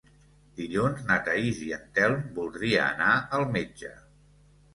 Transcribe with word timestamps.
Dilluns 0.59 1.03
na 1.09 1.17
Thaís 1.27 1.59
i 1.65 1.69
en 1.77 1.83
Telm 1.99 2.25
voldria 2.39 2.81
anar 2.87 3.11
al 3.41 3.47
metge. 3.59 3.93